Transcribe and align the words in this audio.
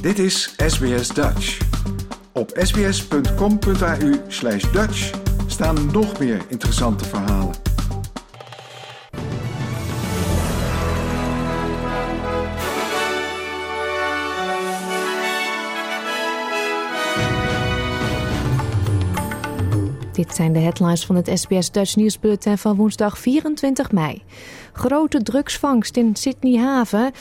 Dit 0.00 0.18
is 0.18 0.54
SBS 0.56 1.08
Dutch. 1.08 1.58
Op 2.32 2.50
sbs.com.au 2.54 4.14
slash 4.28 4.70
Dutch 4.72 5.10
staan 5.46 5.90
nog 5.92 6.18
meer 6.18 6.44
interessante 6.48 7.04
verhalen. 7.04 7.54
Dit 20.12 20.34
zijn 20.34 20.52
de 20.52 20.58
headlines 20.58 21.06
van 21.06 21.16
het 21.16 21.30
SBS 21.34 21.70
Dutch 21.70 21.96
nieuwsbulletin 21.96 22.58
van 22.58 22.76
woensdag 22.76 23.18
24 23.18 23.92
mei. 23.92 24.22
Grote 24.72 25.22
drugsvangst 25.22 25.96
in 25.96 26.16
Sydney 26.16 26.60
Haven. 26.60 27.12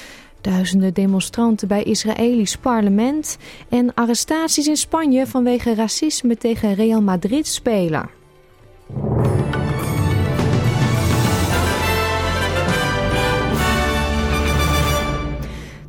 Duizenden 0.48 0.94
demonstranten 0.94 1.68
bij 1.68 1.84
Israëlisch 1.84 2.58
parlement. 2.58 3.38
En 3.70 3.94
arrestaties 3.94 4.68
in 4.68 4.76
Spanje 4.76 5.28
vanwege 5.28 5.76
racisme 5.76 6.38
tegen 6.38 6.74
Real 6.74 7.02
Madrid-speler. 7.02 8.10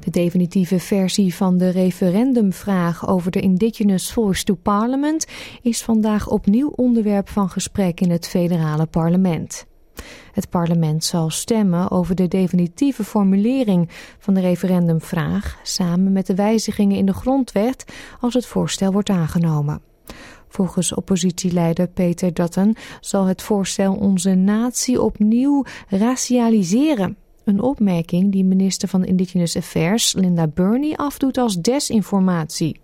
De 0.00 0.10
definitieve 0.10 0.78
versie 0.78 1.34
van 1.34 1.58
de 1.58 1.68
referendumvraag 1.68 3.08
over 3.08 3.30
de 3.30 3.40
Indigenous 3.40 4.10
Force 4.10 4.44
to 4.44 4.54
Parliament 4.54 5.26
is 5.62 5.82
vandaag 5.82 6.28
opnieuw 6.28 6.68
onderwerp 6.68 7.28
van 7.28 7.48
gesprek 7.48 8.00
in 8.00 8.10
het 8.10 8.28
federale 8.28 8.86
parlement. 8.86 9.67
Het 10.32 10.50
parlement 10.50 11.04
zal 11.04 11.30
stemmen 11.30 11.90
over 11.90 12.14
de 12.14 12.28
definitieve 12.28 13.04
formulering 13.04 13.88
van 14.18 14.34
de 14.34 14.40
referendumvraag 14.40 15.58
samen 15.62 16.12
met 16.12 16.26
de 16.26 16.34
wijzigingen 16.34 16.96
in 16.96 17.06
de 17.06 17.14
grondwet 17.14 17.84
als 18.20 18.34
het 18.34 18.46
voorstel 18.46 18.92
wordt 18.92 19.10
aangenomen. 19.10 19.80
Volgens 20.48 20.94
oppositieleider 20.94 21.88
Peter 21.88 22.34
Dutton 22.34 22.76
zal 23.00 23.24
het 23.24 23.42
voorstel 23.42 23.94
onze 23.94 24.34
natie 24.34 25.02
opnieuw 25.02 25.64
racialiseren. 25.88 27.16
Een 27.44 27.60
opmerking 27.60 28.32
die 28.32 28.44
minister 28.44 28.88
van 28.88 29.04
Indigenous 29.04 29.56
Affairs 29.56 30.12
Linda 30.12 30.46
Burney 30.46 30.96
afdoet 30.96 31.38
als 31.38 31.56
desinformatie. 31.56 32.80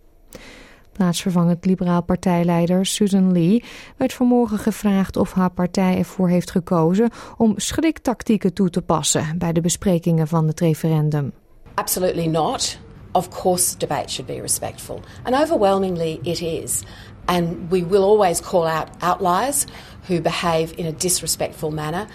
Plaatsvervangend 0.94 1.64
liberaal 1.64 2.02
partijleider 2.02 2.86
Susan 2.86 3.32
Lee 3.32 3.64
werd 3.96 4.12
vanmorgen 4.12 4.58
gevraagd 4.58 5.16
of 5.16 5.32
haar 5.32 5.50
partij 5.50 5.98
ervoor 5.98 6.28
heeft 6.28 6.50
gekozen 6.50 7.10
om 7.36 7.52
schriktactieken 7.56 8.52
toe 8.52 8.70
te 8.70 8.82
passen 8.82 9.38
bij 9.38 9.52
de 9.52 9.60
besprekingen 9.60 10.28
van 10.28 10.46
het 10.46 10.60
referendum. 10.60 11.32
Absolutely 11.74 12.26
not. 12.26 12.78
Of 13.12 13.28
course, 13.28 13.76
debate 13.76 14.08
should 14.08 14.26
be 14.26 14.40
respectful. 14.40 15.00
And 15.22 15.34
overwhelmingly, 15.36 16.18
it 16.22 16.40
is. 16.40 16.82
And 17.24 17.70
we 17.70 17.86
will 17.86 18.02
always 18.02 18.40
call 18.40 18.66
out 18.66 18.88
outliers 18.98 19.66
who 20.08 20.20
behave 20.20 20.72
in 20.76 20.86
a 20.86 20.92
disrespectful 20.92 21.70
manner, 21.70 22.06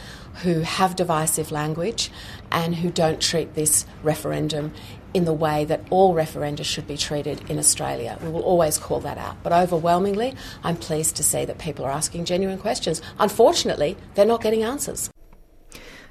who 0.43 0.61
have 0.61 0.95
divisive 0.95 1.51
language, 1.51 2.11
and 2.49 2.75
who 2.75 2.91
don't 2.91 3.21
treat 3.21 3.53
this 3.53 3.85
referendum 4.03 4.71
in 5.13 5.25
the 5.25 5.33
way 5.33 5.65
that 5.65 5.79
all 5.89 6.13
referenda 6.13 6.63
should 6.63 6.87
be 6.87 6.97
treated 6.97 7.41
in 7.49 7.57
Australia. 7.57 8.17
We 8.21 8.29
will 8.31 8.43
always 8.43 8.79
call 8.79 8.99
that 9.01 9.17
out. 9.17 9.35
But 9.43 9.51
overwhelmingly, 9.51 10.33
I'm 10.63 10.77
pleased 10.77 11.15
to 11.15 11.23
see 11.23 11.45
that 11.45 11.57
people 11.57 11.85
are 11.85 11.95
asking 11.95 12.25
genuine 12.25 12.59
questions. 12.59 13.01
Unfortunately, 13.17 13.95
they're 14.13 14.27
not 14.27 14.41
getting 14.41 14.63
answers. 14.63 15.09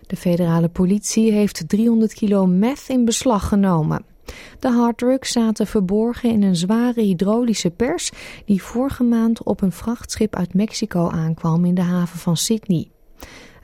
De 0.06 0.16
federale 0.16 0.68
politie 0.68 1.32
heeft 1.32 1.68
300 1.68 2.14
kilo 2.14 2.46
meth 2.46 2.84
in 2.88 3.04
beslag 3.04 3.48
genomen. 3.48 4.04
De 4.58 4.68
harddrugs 4.68 5.32
zaten 5.32 5.66
verborgen 5.66 6.30
in 6.30 6.42
een 6.42 6.56
zware 6.56 7.00
hydraulische 7.00 7.70
pers 7.70 8.10
die 8.44 8.62
vorige 8.62 9.02
maand 9.02 9.42
op 9.42 9.60
een 9.60 9.72
vrachtschip 9.72 10.36
uit 10.36 10.54
Mexico 10.54 11.08
aankwam 11.08 11.64
in 11.64 11.74
de 11.74 11.82
haven 11.82 12.18
van 12.18 12.36
Sydney. 12.36 12.90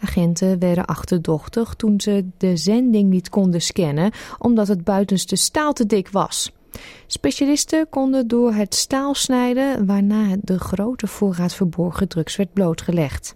Agenten 0.00 0.58
werden 0.58 0.84
achterdochtig 0.84 1.74
toen 1.74 2.00
ze 2.00 2.24
de 2.38 2.56
zending 2.56 3.10
niet 3.10 3.28
konden 3.28 3.62
scannen 3.62 4.12
omdat 4.38 4.68
het 4.68 4.84
buitenste 4.84 5.36
staal 5.36 5.72
te 5.72 5.86
dik 5.86 6.08
was. 6.08 6.52
Specialisten 7.06 7.88
konden 7.88 8.28
door 8.28 8.52
het 8.52 8.74
staal 8.74 9.14
snijden 9.14 9.86
waarna 9.86 10.36
de 10.40 10.58
grote 10.58 11.06
voorraad 11.06 11.54
verborgen 11.54 12.08
drugs 12.08 12.36
werd 12.36 12.52
blootgelegd. 12.52 13.32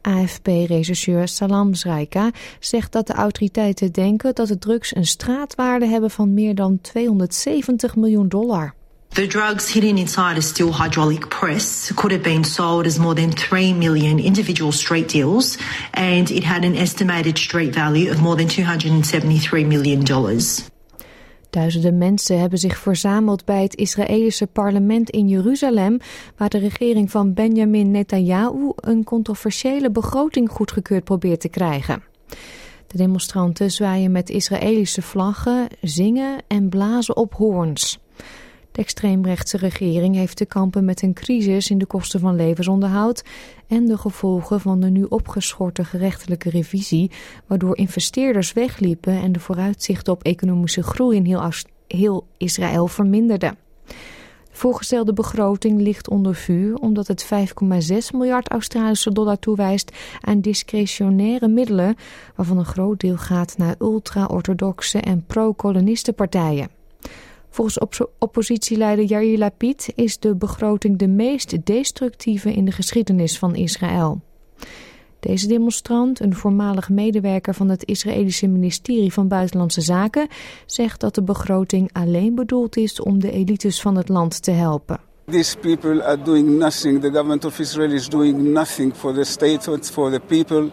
AFP-regisseur 0.00 1.28
Salam 1.28 1.74
Zraika 1.74 2.30
zegt 2.60 2.92
dat 2.92 3.06
de 3.06 3.12
autoriteiten 3.12 3.92
denken 3.92 4.34
dat 4.34 4.48
de 4.48 4.58
drugs 4.58 4.96
een 4.96 5.06
straatwaarde 5.06 5.86
hebben 5.86 6.10
van 6.10 6.34
meer 6.34 6.54
dan 6.54 6.80
270 6.80 7.96
miljoen 7.96 8.28
dollar. 8.28 8.74
The 9.14 9.26
drugs 9.26 9.72
hidden 9.72 9.98
inside 9.98 10.36
a 10.36 10.42
steel 10.42 10.72
hydraulic 10.72 11.28
press 11.28 11.92
could 11.94 12.12
have 12.12 12.22
been 12.22 12.44
sold 12.44 12.86
as 12.86 12.98
more 12.98 13.14
than 13.14 13.30
3 13.30 13.72
million 13.74 14.18
individual 14.18 14.72
street 14.72 15.08
deals, 15.08 15.58
and 15.92 16.30
it 16.30 16.44
had 16.44 16.64
an 16.64 16.74
estimated 16.74 17.38
street 17.38 17.74
value 17.74 18.10
of 18.10 18.20
more 18.20 18.36
than 18.36 18.46
$273 18.46 19.66
million. 19.66 20.04
Duizenden 21.50 21.98
mensen 21.98 22.40
hebben 22.40 22.58
zich 22.58 22.78
verzameld 22.78 23.44
bij 23.44 23.62
het 23.62 23.74
Israëlische 23.74 24.46
parlement 24.46 25.10
in 25.10 25.28
Jeruzalem, 25.28 25.98
waar 26.36 26.48
de 26.48 26.58
regering 26.58 27.10
van 27.10 27.34
Benjamin 27.34 27.90
Netanyahu 27.90 28.72
een 28.76 29.04
controversiële 29.04 29.90
begroting 29.90 30.50
goedgekeurd 30.50 31.04
probeert 31.04 31.40
te 31.40 31.48
krijgen. 31.48 32.02
De 32.86 32.96
demonstranten 32.96 33.70
zwaaien 33.70 34.12
met 34.12 34.30
Israëlische 34.30 35.02
vlaggen, 35.02 35.68
zingen 35.80 36.38
en 36.48 36.68
blazen 36.68 37.16
op 37.16 37.34
hoorns. 37.34 37.98
De 38.76 38.82
extreemrechtse 38.82 39.56
regering 39.56 40.14
heeft 40.14 40.36
te 40.36 40.44
kampen 40.44 40.84
met 40.84 41.02
een 41.02 41.14
crisis 41.14 41.70
in 41.70 41.78
de 41.78 41.86
kosten 41.86 42.20
van 42.20 42.36
levensonderhoud 42.36 43.24
en 43.66 43.86
de 43.86 43.98
gevolgen 43.98 44.60
van 44.60 44.80
de 44.80 44.90
nu 44.90 45.02
opgeschorte 45.02 45.84
gerechtelijke 45.84 46.50
revisie, 46.50 47.10
waardoor 47.46 47.76
investeerders 47.76 48.52
wegliepen 48.52 49.12
en 49.12 49.32
de 49.32 49.40
vooruitzichten 49.40 50.12
op 50.12 50.22
economische 50.22 50.82
groei 50.82 51.16
in 51.16 51.40
heel, 51.86 52.26
Israël 52.36 52.86
verminderden. 52.86 53.56
De 53.86 53.94
voorgestelde 54.50 55.12
begroting 55.12 55.80
ligt 55.80 56.08
onder 56.08 56.34
vuur 56.34 56.74
omdat 56.74 57.06
het 57.06 57.24
5,6 57.24 57.28
miljard 58.12 58.48
Australische 58.48 59.12
dollar 59.12 59.38
toewijst 59.38 59.92
aan 60.20 60.40
discretionaire 60.40 61.48
middelen, 61.48 61.96
waarvan 62.34 62.58
een 62.58 62.64
groot 62.64 63.00
deel 63.00 63.16
gaat 63.16 63.58
naar 63.58 63.74
ultra-orthodoxe 63.78 65.00
en 65.00 65.24
pro-kolonistenpartijen. 65.26 66.75
Volgens 67.50 67.78
oppositieleider 68.18 69.04
Yair 69.04 69.38
Lapid 69.38 69.92
is 69.94 70.18
de 70.18 70.34
begroting 70.34 70.98
de 70.98 71.08
meest 71.08 71.66
destructieve 71.66 72.52
in 72.52 72.64
de 72.64 72.72
geschiedenis 72.72 73.38
van 73.38 73.54
Israël. 73.54 74.20
Deze 75.20 75.46
demonstrant, 75.46 76.20
een 76.20 76.34
voormalig 76.34 76.88
medewerker 76.88 77.54
van 77.54 77.68
het 77.68 77.84
Israëlische 77.84 78.46
ministerie 78.46 79.12
van 79.12 79.28
Buitenlandse 79.28 79.80
Zaken, 79.80 80.28
zegt 80.66 81.00
dat 81.00 81.14
de 81.14 81.22
begroting 81.22 81.90
alleen 81.92 82.34
bedoeld 82.34 82.76
is 82.76 83.00
om 83.00 83.20
de 83.20 83.30
elites 83.30 83.80
van 83.80 83.96
het 83.96 84.08
land 84.08 84.42
te 84.42 84.50
helpen. 84.50 85.00
These 85.30 85.58
people 85.58 86.04
are 86.04 86.22
doing 86.22 86.58
nothing. 86.58 87.00
The 87.00 87.10
government 87.10 87.44
of 87.44 87.58
Israel 87.58 87.92
is 87.92 88.08
doing 88.08 88.38
nothing 88.38 88.94
for 88.94 89.14
the 89.14 89.24
state, 89.24 89.80
for 89.82 90.10
the 90.10 90.20
people. 90.26 90.70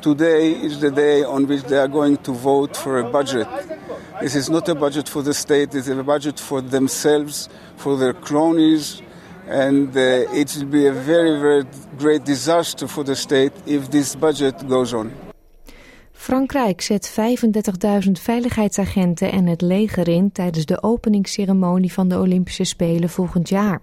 Today 0.00 0.52
is 0.52 0.78
the 0.78 0.90
day 0.92 1.24
on 1.24 1.46
which 1.48 1.64
they 1.64 1.76
are 1.76 1.88
going 1.88 2.18
to 2.18 2.32
vote 2.32 2.76
for 2.76 3.00
a 3.00 3.10
budget. 3.10 3.48
This 4.20 4.34
is 4.36 4.48
not 4.48 4.68
a 4.68 4.74
budget 4.74 5.08
for 5.08 5.22
the 5.22 5.34
state, 5.34 5.74
it's 5.74 5.88
a 5.88 6.02
budget 6.02 6.38
for 6.40 6.60
themselves, 6.60 7.48
for 7.76 7.96
their 7.96 8.12
cronies, 8.12 9.02
and 9.48 9.96
uh, 9.96 10.40
it 10.40 10.54
will 10.56 10.66
be 10.66 10.86
a 10.86 10.92
very, 10.92 11.40
very 11.40 11.64
great 11.98 12.24
disaster 12.24 12.86
for 12.86 13.04
the 13.04 13.14
state 13.16 13.52
if 13.66 13.90
this 13.90 14.14
budget 14.16 14.68
goes 14.68 14.92
on. 14.92 15.12
Frankrijk 16.12 16.80
zet 16.80 17.10
35.000 18.06 18.10
veiligheidsagenten 18.12 19.32
en 19.32 19.46
het 19.46 19.60
leger 19.60 20.08
in 20.08 20.32
tijdens 20.32 20.64
de 20.64 20.82
openingsceremonie 20.82 21.92
van 21.92 22.08
de 22.08 22.18
Olympische 22.18 22.64
Spelen 22.64 23.08
volgend 23.08 23.48
jaar. 23.48 23.80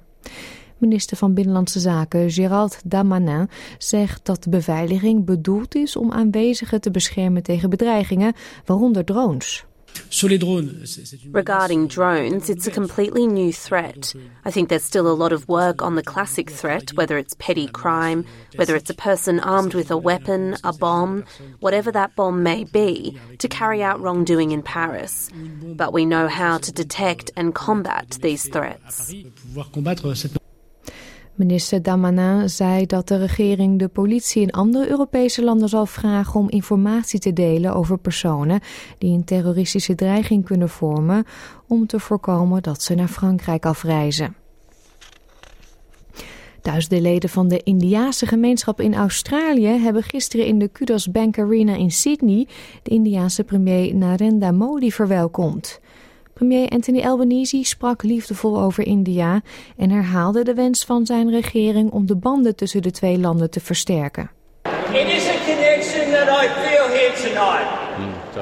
Minister 0.78 1.18
van 1.18 1.34
Binnenlandse 1.34 1.80
Zaken 1.80 2.32
Gérald 2.32 2.82
Damanin 2.86 3.50
zegt 3.78 4.26
dat 4.26 4.44
de 4.44 4.50
beveiliging 4.50 5.26
bedoeld 5.26 5.76
is 5.76 5.96
om 5.96 6.12
aanwezigen 6.12 6.82
te 6.82 6.92
beschermen 6.92 7.44
tegen 7.44 7.70
bedreigingen, 7.70 8.34
waaronder 8.66 9.06
drones. 9.06 9.66
Regarding 11.32 11.90
drones, 11.90 12.50
it's 12.50 12.68
a 12.68 12.72
completely 12.72 13.26
new 13.26 13.52
threat. 13.52 14.14
I 14.46 14.52
think 14.52 14.68
there's 14.68 14.84
still 14.84 15.08
a 15.08 15.16
lot 15.16 15.32
of 15.32 15.48
work 15.48 15.82
on 15.82 15.96
the 15.96 16.04
classic 16.04 16.50
threat, 16.50 16.92
whether 16.96 17.18
it's 17.18 17.36
petty 17.38 17.68
crime, 17.68 18.26
whether 18.56 18.76
it's 18.76 18.90
a 18.90 18.94
person 18.94 19.40
armed 19.40 19.74
with 19.74 19.92
a 19.92 19.98
weapon, 19.98 20.58
a 20.64 20.74
bomb, 20.74 21.24
whatever 21.60 21.92
that 21.92 22.16
bomb 22.16 22.44
may 22.44 22.66
be, 22.66 23.18
to 23.38 23.48
carry 23.48 23.82
out 23.82 24.02
wrongdoing 24.02 24.52
in 24.52 24.62
Paris. 24.62 25.30
But 25.76 25.94
we 25.94 26.06
know 26.06 26.28
how 26.28 26.58
to 26.58 26.72
detect 26.72 27.32
and 27.36 27.54
combat 27.54 28.18
these 28.22 28.50
threats. 28.50 29.14
Minister 31.36 31.82
Damanin 31.82 32.50
zei 32.50 32.86
dat 32.86 33.08
de 33.08 33.18
regering 33.18 33.80
de 33.80 33.88
politie 33.88 34.42
in 34.42 34.52
andere 34.52 34.90
Europese 34.90 35.44
landen 35.44 35.70
zal 35.70 35.86
vragen 35.86 36.40
om 36.40 36.50
informatie 36.50 37.20
te 37.20 37.34
delen 37.34 37.74
over 37.74 37.98
personen 37.98 38.60
die 38.98 39.14
een 39.14 39.24
terroristische 39.24 39.96
dreiging 39.96 40.46
kunnen 40.46 40.70
vormen 40.70 41.26
om 41.68 41.88
te 41.88 42.00
voorkomen 42.00 42.64
dat 42.64 42.84
ze 42.84 42.96
naar 42.96 43.08
Frankrijk 43.08 43.66
afreizen. 43.66 44.36
Duizenden 46.62 47.02
leden 47.02 47.30
van 47.30 47.48
de 47.48 47.64
Indiaanse 47.64 48.26
gemeenschap 48.26 48.82
in 48.82 48.96
Australië 48.96 49.68
hebben 49.68 50.04
gisteren 50.04 50.46
in 50.46 50.60
de 50.60 50.68
Kudos 50.68 51.12
Bank 51.12 51.40
Arena 51.40 51.76
in 51.76 51.92
Sydney 51.92 52.48
de 52.84 52.92
Indiaanse 52.92 53.44
premier 53.44 53.96
Narendra 53.96 54.52
Modi 54.52 54.92
verwelkomd. 54.92 55.80
Premier 56.36 56.68
Anthony 56.70 57.02
Albanese 57.02 57.64
sprak 57.64 58.04
liefdevol 58.04 58.60
over 58.62 58.86
India 58.86 59.42
en 59.78 59.90
herhaalde 59.90 60.44
de 60.44 60.54
wens 60.54 60.84
van 60.84 61.06
zijn 61.06 61.30
regering 61.30 61.92
om 61.92 62.06
de 62.06 62.16
banden 62.16 62.56
tussen 62.56 62.82
de 62.82 62.92
twee 62.92 63.18
landen 63.18 63.50
te 63.50 63.60
versterken. 63.60 64.32
It 64.92 65.08
is 65.08 65.28
a 65.28 65.38
connection 65.46 66.12
that 66.12 66.28
I 66.44 66.48
feel 66.64 66.88
here 66.88 67.14
tonight. 67.26 67.68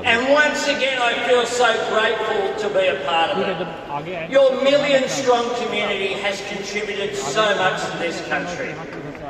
And 0.05 0.27
once 0.27 0.61
again 0.75 0.97
I 1.11 1.13
feel 1.27 1.45
so 1.45 1.69
grateful 1.91 2.41
to 2.61 2.67
be 2.73 2.85
a 2.89 2.99
part 3.05 3.31
of 3.31 3.37
it. 3.37 4.31
Your 4.31 4.63
million 4.63 5.09
strong 5.09 5.45
community 5.63 6.13
has 6.23 6.41
contributed 6.55 7.15
so 7.15 7.45
much 7.63 7.79
to 7.91 7.97
this 7.97 8.17
country. 8.27 8.73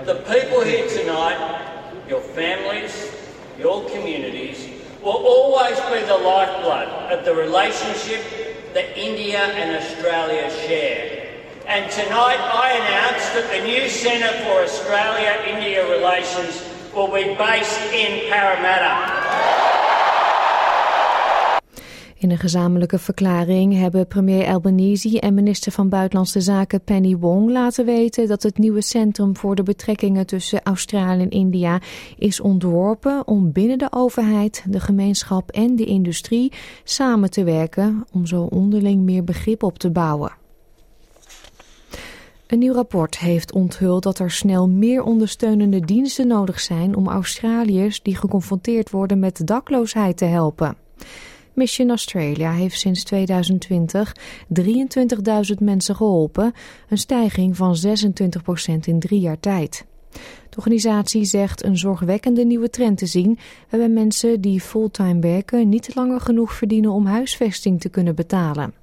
The 0.06 0.16
people 0.34 0.64
here 0.72 0.88
tonight, 0.88 1.40
your 2.08 2.22
families, 2.22 2.94
your 3.60 3.84
communities, 3.94 4.58
will 5.04 5.22
always 5.34 5.78
be 5.92 6.00
the 6.08 6.18
lifeblood 6.18 6.88
of 7.12 7.26
the 7.26 7.34
relationship 7.36 8.43
that 8.74 8.98
India 8.98 9.40
and 9.40 9.76
Australia 9.78 10.50
share. 10.66 11.30
And 11.68 11.90
tonight 11.92 12.40
I 12.42 12.74
announce 12.74 13.30
that 13.34 13.50
the 13.52 13.66
new 13.66 13.88
Centre 13.88 14.34
for 14.44 14.64
Australia-India 14.64 15.90
Relations 15.90 16.62
will 16.94 17.08
be 17.08 17.36
based 17.36 17.82
in 17.94 18.30
Parramatta. 18.30 19.53
In 22.24 22.32
een 22.32 22.38
gezamenlijke 22.38 23.00
verklaring 23.00 23.74
hebben 23.78 24.08
premier 24.08 24.48
Albanese 24.48 25.20
en 25.20 25.34
minister 25.34 25.72
van 25.72 25.90
Buitenlandse 25.90 26.42
Zaken 26.42 26.82
Penny 26.82 27.18
Wong 27.18 27.52
laten 27.52 27.86
weten 27.86 28.28
dat 28.28 28.44
het 28.44 28.58
nieuwe 28.58 28.82
centrum 28.82 29.38
voor 29.38 29.56
de 29.56 29.64
betrekkingen 29.64 30.26
tussen 30.26 30.62
Australië 30.64 31.22
en 31.22 31.30
India 31.30 31.82
is 32.18 32.40
ontworpen 32.40 33.28
om 33.28 33.52
binnen 33.52 33.78
de 33.78 33.88
overheid, 33.92 34.66
de 34.70 34.80
gemeenschap 34.80 35.52
en 35.52 35.76
de 35.76 35.86
industrie 35.86 36.52
samen 36.84 37.30
te 37.30 37.44
werken 37.44 38.06
om 38.12 38.26
zo 38.26 38.42
onderling 38.42 39.02
meer 39.02 39.24
begrip 39.24 39.64
op 39.64 39.80
te 39.80 39.92
bouwen. 39.92 40.32
Een 42.48 42.60
nieuw 42.60 42.74
rapport 42.74 43.18
heeft 43.18 43.54
onthuld 43.54 44.04
dat 44.04 44.20
er 44.20 44.32
snel 44.32 44.70
meer 44.70 45.04
ondersteunende 45.04 45.80
diensten 45.80 46.28
nodig 46.28 46.60
zijn 46.60 46.96
om 46.96 47.08
Australiërs 47.08 48.02
die 48.02 48.16
geconfronteerd 48.16 48.90
worden 48.90 49.20
met 49.20 49.48
dakloosheid 49.48 50.18
te 50.18 50.26
helpen. 50.26 50.83
Mission 51.54 51.90
Australia 51.90 52.52
heeft 52.52 52.80
sinds 52.80 53.04
2020 53.04 54.16
23.000 54.62 55.58
mensen 55.60 55.96
geholpen, 55.96 56.54
een 56.90 56.98
stijging 56.98 57.58
van 57.58 57.76
26% 57.88 58.80
in 58.84 59.00
drie 59.00 59.20
jaar 59.20 59.40
tijd. 59.40 59.86
De 60.50 60.58
organisatie 60.58 61.26
zegt 61.26 61.64
een 61.64 61.78
zorgwekkende 61.78 62.46
nieuwe 62.46 62.70
trend 62.70 62.98
te 62.98 63.06
zien, 63.06 63.40
waarbij 63.70 63.90
mensen 63.90 64.42
die 64.42 64.62
fulltime 64.62 65.20
werken 65.20 65.70
niet 65.70 65.96
langer 65.96 66.22
genoeg 66.22 66.54
verdienen 66.54 66.92
om 66.92 67.06
huisvesting 67.06 67.82
te 67.82 67.90
kunnen 67.90 68.16
betalen. 68.16 68.74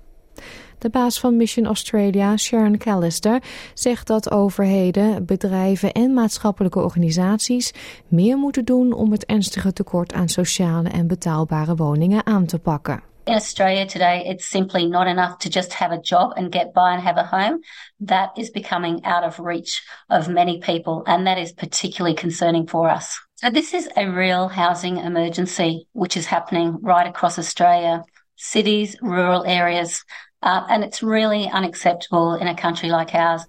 De 0.81 0.91
baas 0.91 1.21
van 1.21 1.37
Mission 1.37 1.67
Australia, 1.67 2.37
Sharon 2.37 2.77
Callister, 2.77 3.43
zegt 3.75 4.07
dat 4.07 4.31
overheden, 4.31 5.27
bedrijven 5.27 5.93
en 5.93 6.15
maatschappelijke 6.15 6.79
organisaties 6.79 7.73
meer 8.09 8.37
moeten 8.37 8.65
doen 8.65 8.93
om 8.93 9.13
het 9.13 9.25
ernstige 9.25 9.73
tekort 9.73 10.13
aan 10.13 10.29
sociale 10.29 10.89
en 10.89 11.07
betaalbare 11.07 11.75
woningen 11.75 12.27
aan 12.27 12.47
te 12.47 12.59
pakken. 12.59 13.03
In 13.25 13.33
Australia 13.33 13.85
today, 13.85 14.23
it's 14.27 14.49
simply 14.49 14.87
not 14.87 15.07
enough 15.07 15.37
to 15.37 15.49
just 15.49 15.73
have 15.73 15.95
a 15.95 16.01
job 16.01 16.33
and 16.37 16.53
get 16.53 16.73
by 16.73 16.93
and 16.93 17.03
have 17.03 17.19
a 17.19 17.25
home. 17.25 17.61
That 18.07 18.31
is 18.37 18.51
becoming 18.51 19.05
out 19.05 19.25
of 19.25 19.39
reach 19.39 19.83
of 20.09 20.29
many 20.29 20.59
people, 20.59 21.03
and 21.05 21.27
that 21.27 21.39
is 21.39 21.53
particularly 21.53 22.17
concerning 22.17 22.67
for 22.67 22.89
us. 22.97 23.21
So, 23.35 23.51
this 23.51 23.75
is 23.75 23.89
a 23.97 24.07
real 24.07 24.49
housing 24.49 24.97
emergency 24.97 25.87
which 25.93 26.17
is 26.17 26.27
happening 26.27 26.79
right 26.83 27.07
across 27.07 27.39
Australia 27.39 28.03
cities, 28.41 28.97
rural 29.01 29.45
areas. 29.45 30.05
Uh, 30.43 30.65
and 30.69 30.85
it's 30.85 31.03
really 31.03 31.51
unacceptable 31.53 32.35
in 32.41 32.47
a 32.47 32.55
country 32.55 32.91
like 32.91 33.15
ours. 33.15 33.47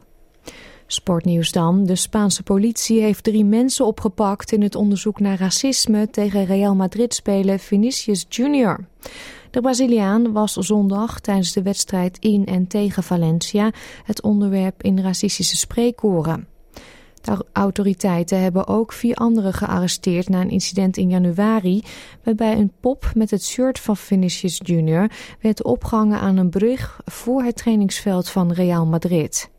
Sportnieuws 0.87 1.51
dan. 1.51 1.85
De 1.85 1.95
Spaanse 1.95 2.43
politie 2.43 3.01
heeft 3.01 3.23
drie 3.23 3.45
mensen 3.45 3.85
opgepakt 3.85 4.51
in 4.51 4.61
het 4.61 4.75
onderzoek 4.75 5.19
naar 5.19 5.37
racisme 5.37 6.09
tegen 6.09 6.45
Real 6.45 6.75
Madrid-speler 6.75 7.59
Vinicius 7.59 8.25
Junior. 8.29 8.85
De 9.51 9.61
Braziliaan 9.61 10.31
was 10.31 10.53
zondag 10.53 11.19
tijdens 11.19 11.53
de 11.53 11.61
wedstrijd 11.61 12.17
in 12.19 12.45
en 12.45 12.67
tegen 12.67 13.03
Valencia 13.03 13.71
het 14.03 14.21
onderwerp 14.21 14.83
in 14.83 15.01
racistische 15.01 15.57
spreekkoren. 15.57 16.50
De 17.21 17.45
autoriteiten 17.51 18.41
hebben 18.41 18.67
ook 18.67 18.93
vier 18.93 19.15
anderen 19.15 19.53
gearresteerd 19.53 20.29
na 20.29 20.41
een 20.41 20.49
incident 20.49 20.97
in 20.97 21.09
januari, 21.09 21.83
waarbij 22.23 22.57
een 22.57 22.71
pop 22.79 23.11
met 23.15 23.31
het 23.31 23.43
shirt 23.43 23.79
van 23.79 23.97
Vinicius 23.97 24.61
Jr. 24.63 25.11
werd 25.41 25.63
opgehangen 25.63 26.19
aan 26.19 26.37
een 26.37 26.49
brug 26.49 27.01
voor 27.05 27.43
het 27.43 27.55
trainingsveld 27.55 28.29
van 28.29 28.51
Real 28.51 28.85
Madrid. 28.85 29.49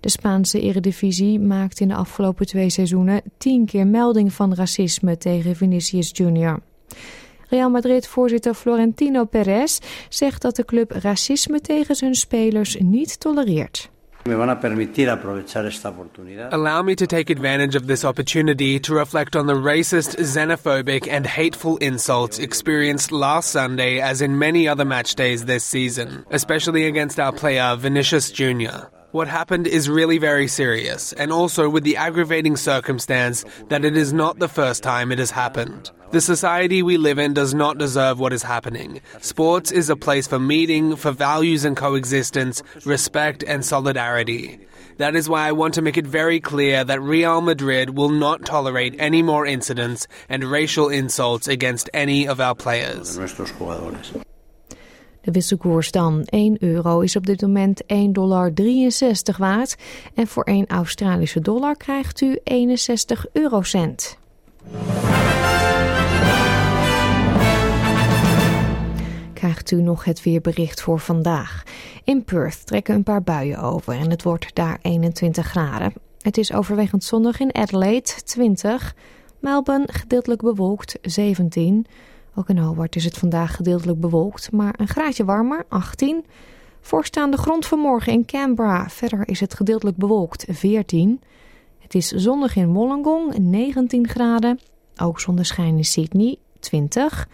De 0.00 0.08
Spaanse 0.08 0.60
eredivisie 0.60 1.40
maakte 1.40 1.82
in 1.82 1.88
de 1.88 1.94
afgelopen 1.94 2.46
twee 2.46 2.70
seizoenen 2.70 3.22
tien 3.38 3.66
keer 3.66 3.86
melding 3.86 4.32
van 4.32 4.54
racisme 4.54 5.18
tegen 5.18 5.56
Vinicius 5.56 6.10
Jr. 6.12 6.58
Real 7.48 7.70
Madrid-voorzitter 7.70 8.54
Florentino 8.54 9.24
Perez 9.24 9.78
zegt 10.08 10.42
dat 10.42 10.56
de 10.56 10.64
club 10.64 10.90
racisme 10.90 11.60
tegen 11.60 11.94
zijn 11.94 12.14
spelers 12.14 12.76
niet 12.78 13.20
tolereert. 13.20 13.90
Allow 16.52 16.82
me 16.82 16.96
to 16.96 17.06
take 17.06 17.30
advantage 17.30 17.74
of 17.74 17.86
this 17.86 18.04
opportunity 18.04 18.80
to 18.80 18.94
reflect 18.94 19.36
on 19.36 19.46
the 19.46 19.54
racist, 19.54 20.16
xenophobic, 20.16 21.06
and 21.08 21.26
hateful 21.26 21.76
insults 21.78 22.38
experienced 22.38 23.12
last 23.12 23.50
Sunday, 23.50 24.00
as 24.00 24.20
in 24.20 24.38
many 24.38 24.66
other 24.66 24.84
match 24.84 25.14
days 25.14 25.44
this 25.44 25.64
season, 25.64 26.24
especially 26.30 26.86
against 26.86 27.20
our 27.20 27.32
player 27.32 27.76
Vinicius 27.76 28.30
Jr. 28.30 28.86
What 29.16 29.28
happened 29.28 29.66
is 29.66 29.88
really 29.88 30.18
very 30.18 30.46
serious, 30.46 31.14
and 31.14 31.32
also 31.32 31.70
with 31.70 31.84
the 31.84 31.96
aggravating 31.96 32.54
circumstance 32.54 33.46
that 33.70 33.82
it 33.82 33.96
is 33.96 34.12
not 34.12 34.40
the 34.40 34.46
first 34.46 34.82
time 34.82 35.10
it 35.10 35.18
has 35.18 35.30
happened. 35.30 35.90
The 36.10 36.20
society 36.20 36.82
we 36.82 36.98
live 36.98 37.18
in 37.18 37.32
does 37.32 37.54
not 37.54 37.78
deserve 37.78 38.20
what 38.20 38.34
is 38.34 38.42
happening. 38.42 39.00
Sports 39.22 39.72
is 39.72 39.88
a 39.88 39.96
place 39.96 40.26
for 40.26 40.38
meeting, 40.38 40.96
for 40.96 41.12
values 41.12 41.64
and 41.64 41.74
coexistence, 41.74 42.62
respect 42.84 43.42
and 43.42 43.64
solidarity. 43.64 44.60
That 44.98 45.16
is 45.16 45.30
why 45.30 45.48
I 45.48 45.52
want 45.52 45.72
to 45.74 45.82
make 45.82 45.96
it 45.96 46.06
very 46.06 46.38
clear 46.38 46.84
that 46.84 47.00
Real 47.00 47.40
Madrid 47.40 47.96
will 47.96 48.10
not 48.10 48.44
tolerate 48.44 48.96
any 48.98 49.22
more 49.22 49.46
incidents 49.46 50.06
and 50.28 50.44
racial 50.44 50.90
insults 50.90 51.48
against 51.48 51.88
any 51.94 52.28
of 52.28 52.38
our 52.38 52.54
players. 52.54 53.18
De 55.26 55.32
wisselkoers 55.32 55.90
dan. 55.90 56.22
1 56.24 56.56
euro 56.60 57.00
is 57.00 57.16
op 57.16 57.26
dit 57.26 57.40
moment 57.40 57.82
1,63 57.82 57.88
dollar 58.12 58.52
waard. 59.36 59.76
En 60.14 60.26
voor 60.26 60.44
1 60.44 60.66
Australische 60.66 61.40
dollar 61.40 61.76
krijgt 61.76 62.20
u 62.20 62.38
61 62.44 63.26
eurocent. 63.32 64.18
krijgt 69.32 69.70
u 69.70 69.82
nog 69.82 70.04
het 70.04 70.22
weerbericht 70.22 70.80
voor 70.80 70.98
vandaag. 70.98 71.62
In 72.04 72.24
Perth 72.24 72.66
trekken 72.66 72.94
een 72.94 73.02
paar 73.02 73.22
buien 73.22 73.58
over 73.58 73.94
en 73.94 74.10
het 74.10 74.22
wordt 74.22 74.54
daar 74.54 74.78
21 74.82 75.46
graden. 75.46 75.92
Het 76.20 76.38
is 76.38 76.52
overwegend 76.52 77.04
zonnig 77.04 77.40
in 77.40 77.54
Adelaide, 77.54 78.10
20. 78.24 78.94
Melbourne 79.40 79.88
gedeeltelijk 79.92 80.42
bewolkt, 80.42 80.98
17. 81.02 81.86
Ook 82.38 82.48
in 82.48 82.58
Hobart 82.58 82.96
is 82.96 83.04
het 83.04 83.18
vandaag 83.18 83.56
gedeeltelijk 83.56 84.00
bewolkt, 84.00 84.52
maar 84.52 84.74
een 84.76 84.88
graadje 84.88 85.24
warmer, 85.24 85.64
18. 85.68 86.24
Voorstaande 86.80 87.36
grond 87.36 87.66
vanmorgen 87.66 88.12
in 88.12 88.24
Canberra. 88.24 88.88
Verder 88.88 89.28
is 89.28 89.40
het 89.40 89.54
gedeeltelijk 89.54 89.96
bewolkt, 89.96 90.46
14. 90.48 91.20
Het 91.78 91.94
is 91.94 92.08
zonnig 92.08 92.56
in 92.56 92.72
Wollongong, 92.72 93.38
19 93.38 94.08
graden. 94.08 94.60
Ook 94.96 95.20
zonneschijn 95.20 95.76
in 95.76 95.84
Sydney, 95.84 96.36
20. 96.60 97.28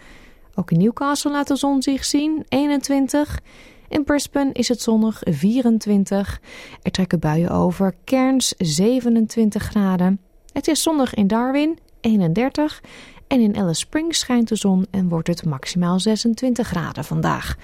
Ook 0.55 0.71
in 0.71 0.77
Newcastle 0.77 1.31
laat 1.31 1.47
de 1.47 1.55
zon 1.55 1.81
zich 1.81 2.05
zien, 2.05 2.45
21. 2.49 3.39
In 3.89 4.03
Brisbane 4.03 4.51
is 4.53 4.67
het 4.67 4.81
zonnig, 4.81 5.21
24. 5.23 6.41
Er 6.81 6.91
trekken 6.91 7.19
buien 7.19 7.49
over, 7.49 7.95
Cairns 8.05 8.53
27 8.57 9.63
graden. 9.63 10.19
Het 10.53 10.67
is 10.67 10.81
zonnig 10.81 11.13
in 11.13 11.27
Darwin, 11.27 11.79
31. 12.01 12.81
En 13.33 13.39
in 13.39 13.57
Alice 13.57 13.79
Springs 13.79 14.19
schijnt 14.19 14.47
de 14.47 14.55
zon 14.55 14.85
en 14.91 15.09
wordt 15.09 15.27
het 15.27 15.45
maximaal 15.45 15.99
26 15.99 16.67
graden 16.67 17.03
vandaag. 17.03 17.55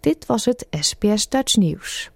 Dit 0.00 0.26
was 0.26 0.44
het 0.44 0.66
SBS 0.70 1.28
Dutch 1.28 1.56
Nieuws. 1.56 2.10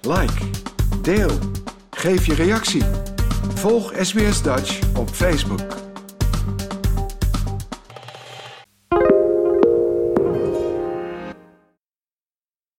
Like, 0.00 0.44
deel, 1.02 1.38
geef 1.90 2.26
je 2.26 2.34
reactie. 2.34 2.82
Volg 3.54 3.92
SBS 4.00 4.42
Dutch 4.42 4.96
op 4.96 5.08
Facebook. 5.08 5.85